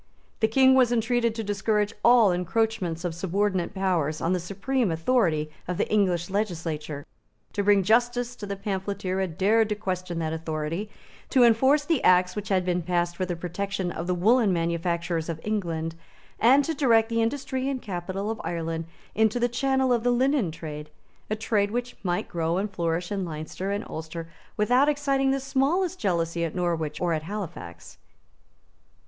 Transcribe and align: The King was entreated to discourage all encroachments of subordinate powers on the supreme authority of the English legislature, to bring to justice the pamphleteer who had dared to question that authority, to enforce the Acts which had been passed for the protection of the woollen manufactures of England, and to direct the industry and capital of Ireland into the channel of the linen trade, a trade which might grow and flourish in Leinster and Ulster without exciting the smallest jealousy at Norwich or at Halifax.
The 0.39 0.47
King 0.47 0.73
was 0.73 0.91
entreated 0.91 1.35
to 1.35 1.43
discourage 1.43 1.93
all 2.03 2.31
encroachments 2.31 3.05
of 3.05 3.13
subordinate 3.13 3.75
powers 3.75 4.19
on 4.19 4.33
the 4.33 4.39
supreme 4.39 4.89
authority 4.91 5.51
of 5.67 5.77
the 5.77 5.87
English 5.93 6.27
legislature, 6.31 7.05
to 7.53 7.63
bring 7.63 7.83
to 7.83 7.87
justice 7.87 8.33
the 8.35 8.55
pamphleteer 8.55 9.17
who 9.17 9.21
had 9.21 9.37
dared 9.37 9.69
to 9.69 9.75
question 9.75 10.17
that 10.17 10.33
authority, 10.33 10.89
to 11.29 11.43
enforce 11.43 11.85
the 11.85 12.03
Acts 12.03 12.35
which 12.35 12.49
had 12.49 12.65
been 12.65 12.81
passed 12.81 13.15
for 13.15 13.27
the 13.27 13.35
protection 13.35 13.91
of 13.91 14.07
the 14.07 14.15
woollen 14.15 14.51
manufactures 14.51 15.29
of 15.29 15.39
England, 15.43 15.93
and 16.39 16.65
to 16.65 16.73
direct 16.73 17.09
the 17.09 17.21
industry 17.21 17.69
and 17.69 17.79
capital 17.83 18.31
of 18.31 18.41
Ireland 18.43 18.85
into 19.13 19.39
the 19.39 19.47
channel 19.49 19.93
of 19.93 20.01
the 20.01 20.09
linen 20.09 20.49
trade, 20.49 20.89
a 21.29 21.35
trade 21.35 21.69
which 21.69 21.95
might 22.01 22.27
grow 22.27 22.57
and 22.57 22.71
flourish 22.71 23.11
in 23.11 23.23
Leinster 23.23 23.69
and 23.69 23.85
Ulster 23.87 24.27
without 24.57 24.89
exciting 24.89 25.29
the 25.29 25.39
smallest 25.39 25.99
jealousy 25.99 26.43
at 26.43 26.55
Norwich 26.55 26.99
or 26.99 27.13
at 27.13 27.21
Halifax. 27.21 27.99